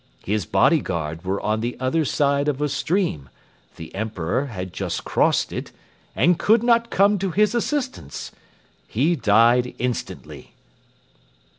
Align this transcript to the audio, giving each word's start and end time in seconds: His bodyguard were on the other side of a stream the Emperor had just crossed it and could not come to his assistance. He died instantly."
His 0.25 0.47
bodyguard 0.47 1.23
were 1.23 1.39
on 1.41 1.59
the 1.61 1.79
other 1.79 2.05
side 2.05 2.47
of 2.47 2.59
a 2.59 2.67
stream 2.67 3.29
the 3.75 3.93
Emperor 3.93 4.47
had 4.47 4.73
just 4.73 5.03
crossed 5.03 5.53
it 5.53 5.71
and 6.15 6.39
could 6.39 6.63
not 6.63 6.89
come 6.89 7.19
to 7.19 7.29
his 7.29 7.53
assistance. 7.53 8.31
He 8.87 9.15
died 9.15 9.75
instantly." 9.77 10.55